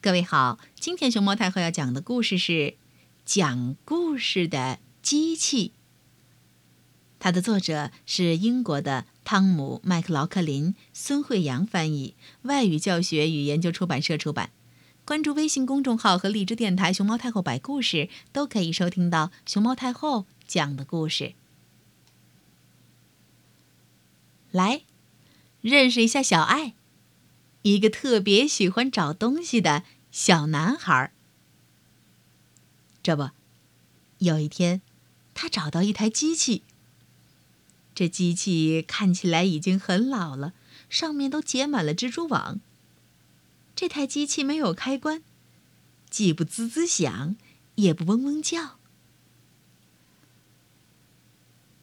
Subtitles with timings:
[0.00, 2.76] 各位好，今天熊猫太后要讲的故事是
[3.24, 5.72] 讲故事的机器。
[7.18, 14.50] 它的作者是英国的汤姆·麦克劳克林，孙慧阳翻译，外语教学与研究出版社出版。
[15.04, 21.34] 关注微信公众号和荔枝电台“熊猫太后摆故事”，都可以收听到熊猫太后讲的故事。
[24.52, 24.82] 来，
[25.60, 26.74] 认识一下小爱。
[27.62, 31.12] 一个特别喜欢找东西的小男孩。
[33.02, 33.30] 这不，
[34.18, 34.82] 有一天，
[35.34, 36.62] 他找到一台机器。
[37.94, 40.52] 这机器看起来已经很老了，
[40.88, 42.60] 上面都结满了蜘蛛网。
[43.74, 45.22] 这台机器没有开关，
[46.08, 47.36] 既不滋滋响，
[47.74, 48.78] 也不嗡嗡叫。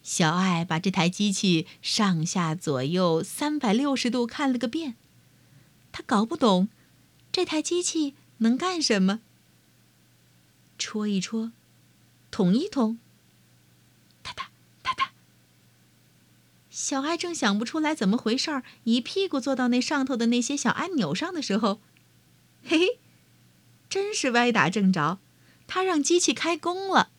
[0.03, 4.95] 小爱把这台机器上下左右三百六十度看了个遍。
[5.95, 6.67] 他搞不懂，
[7.31, 9.21] 这台机器能干什么？
[10.77, 11.53] 戳一戳，
[12.29, 12.99] 捅一捅，
[14.21, 14.49] 哒哒
[14.83, 15.11] 哒哒。
[16.69, 21.79] 小爱正想不出来怎么回事儿，一屁股坐到那上头的那些小按钮上的时候，
[22.65, 22.99] 嘿嘿，
[23.87, 25.19] 真是歪打正着，
[25.65, 27.09] 他让机器开工了。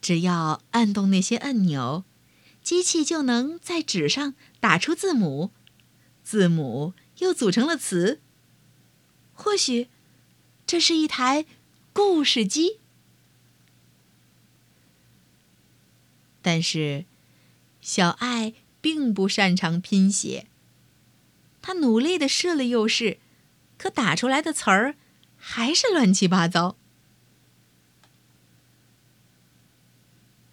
[0.00, 2.04] 只要按动那些按钮。
[2.62, 5.50] 机器就能在纸上打出字母，
[6.22, 8.20] 字母又组成了词。
[9.32, 9.88] 或许，
[10.66, 11.46] 这是一台
[11.92, 12.78] 故事机。
[16.42, 17.06] 但是，
[17.80, 20.46] 小爱并不擅长拼写。
[21.62, 23.18] 他努力的试了又试，
[23.76, 24.94] 可打出来的词儿
[25.36, 26.76] 还是乱七八糟。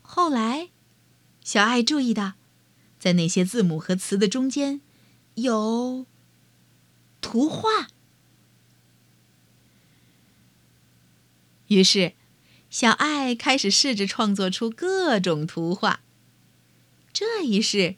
[0.02, 0.69] 后来。
[1.48, 2.34] 小爱注意到，
[3.00, 4.81] 在那些字母和词的中间，
[5.36, 6.06] 有
[7.22, 7.88] 图画。
[11.68, 12.12] 于是，
[12.70, 16.02] 小爱开始试着创作出各种图画。
[17.13, 17.96] 这一试，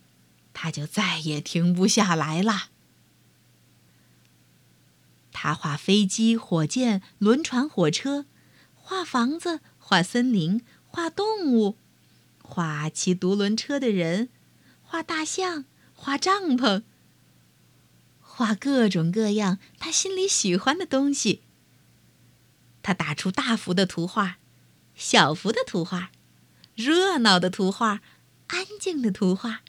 [0.54, 2.70] 他就再也停不下来了。
[5.32, 8.28] 他画飞机、火箭、轮船、火车，
[8.76, 11.78] 画房子，画森林，画动物。
[12.50, 14.30] 画骑独轮车的人，
[14.82, 16.82] 画大象，画帐篷，
[18.20, 21.44] 画各种各样他心里喜欢的东西。
[22.82, 24.40] 他打出大幅的图画，
[24.96, 26.10] 小幅的图画，
[26.74, 28.02] 热闹的图画，
[28.48, 29.62] 安静的图画。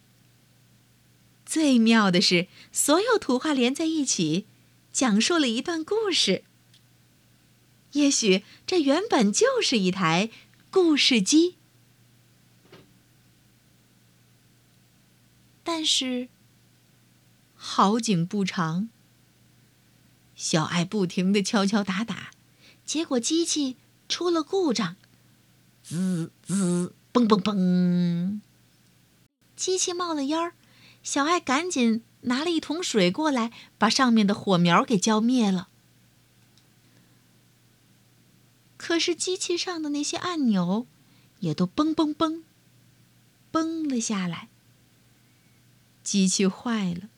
[1.45, 4.47] 最妙的是，所有图画连在一起，
[4.91, 6.45] 讲述了一段故事。
[7.93, 10.31] 也许这原本就是一台
[10.71, 11.57] 故事机。
[15.63, 16.29] 但是，
[17.55, 18.89] 好景不长。
[20.35, 22.31] 小爱不停的敲敲打打，
[22.85, 23.77] 结果机器
[24.09, 24.97] 出了故障，
[25.83, 28.41] 滋滋，嘣嘣嘣，
[29.55, 30.55] 机器冒了烟儿。
[31.03, 35.69] 小爱赶紧拿了一桶水过来，把上面的火苗给浇灭了。
[38.79, 40.87] 可是机器上的那些按钮，
[41.41, 42.43] 也都嘣嘣嘣，
[43.51, 44.49] 崩了下来。
[46.03, 47.09] 机器坏了，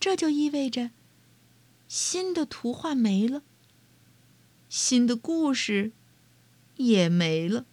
[0.00, 0.90] 这就意味着
[1.86, 3.42] 新的图画没了，
[4.68, 5.92] 新的故事
[6.76, 7.64] 也没了。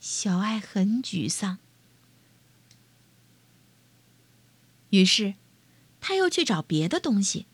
[0.00, 1.58] 小爱很沮丧，
[4.90, 5.34] 于是
[6.00, 7.46] 他又去找别的东西。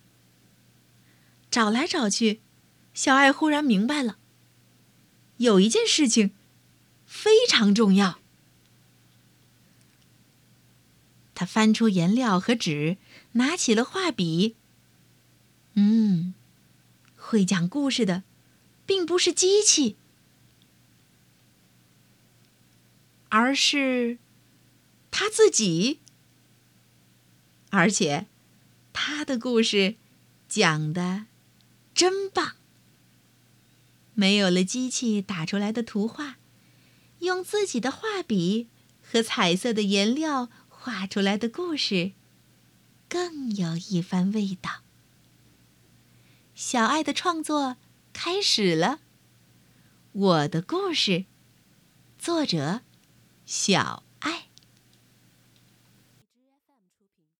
[1.50, 2.40] 找来找去，
[2.92, 4.18] 小爱忽然明白了，
[5.36, 6.32] 有一件事情
[7.06, 8.18] 非常重要。
[11.34, 12.96] 他翻出颜料和纸，
[13.32, 14.56] 拿起了画笔。
[15.74, 16.34] 嗯，
[17.16, 18.22] 会讲故事的，
[18.86, 19.96] 并不是机器，
[23.28, 24.18] 而是
[25.10, 25.98] 他自己。
[27.70, 28.26] 而且，
[28.92, 29.96] 他的故事
[30.48, 31.26] 讲的
[31.92, 32.52] 真棒。
[34.14, 36.36] 没有了机器打出来的图画，
[37.18, 38.68] 用自己的画笔
[39.02, 40.48] 和彩色的颜料。
[40.84, 42.12] 画出来的故事，
[43.08, 44.82] 更有一番味道。
[46.54, 47.78] 小爱的创作
[48.12, 49.00] 开始了。
[50.12, 51.24] 我的故事，
[52.18, 52.82] 作者
[53.46, 54.03] 小